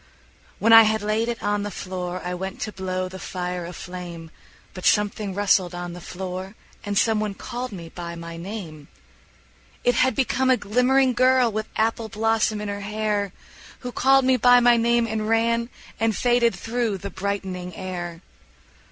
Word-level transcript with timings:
When 0.57 0.73
I 0.73 0.81
had 0.81 1.03
laid 1.03 1.29
it 1.29 1.43
on 1.43 1.61
the 1.61 1.69
floor 1.69 2.23
I 2.25 2.33
went 2.33 2.59
to 2.61 2.71
blow 2.71 3.07
the 3.07 3.19
fire 3.19 3.67
aflame, 3.67 4.31
But 4.73 4.83
something 4.83 5.35
rustled 5.35 5.75
on 5.75 5.93
the 5.93 6.01
floor, 6.01 6.55
And 6.83 6.97
some 6.97 7.19
one 7.19 7.35
called 7.35 7.71
me 7.71 7.87
by 7.89 8.15
my 8.15 8.35
name: 8.35 8.87
It 9.83 9.93
had 9.93 10.15
become 10.15 10.49
a 10.49 10.57
glimmering 10.57 11.13
girl 11.13 11.51
With 11.51 11.67
apple 11.75 12.09
blossom 12.09 12.59
in 12.61 12.67
her 12.67 12.81
hair 12.81 13.31
Who 13.81 13.91
called 13.91 14.25
me 14.25 14.37
by 14.37 14.59
my 14.59 14.75
name 14.75 15.05
and 15.05 15.29
ran 15.29 15.69
And 15.99 16.17
faded 16.17 16.55
through 16.55 16.97
the 16.97 17.11
brightening 17.11 17.75
air. 17.75 18.21